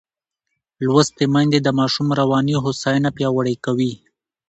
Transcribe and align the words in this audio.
لوستې 0.85 1.25
میندې 1.33 1.59
د 1.63 1.69
ماشوم 1.79 2.07
رواني 2.19 2.55
هوساینه 2.63 3.09
پیاوړې 3.17 3.55
کوي. 3.65 3.93